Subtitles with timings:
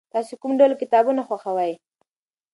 [0.13, 1.73] تاسې کوم ډول کتابونه خوښوئ؟